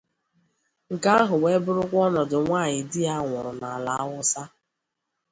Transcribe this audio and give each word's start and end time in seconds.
Nke 0.93 1.09
ahụ 1.19 1.35
wee 1.43 1.61
bụrụkwa 1.65 1.99
ọnọdụ 2.07 2.37
nwaanyị 2.45 2.79
di 2.91 2.99
ya 3.07 3.15
nwụrụ 3.23 3.51
n'ala 3.59 3.91
Hausa. 3.99 4.43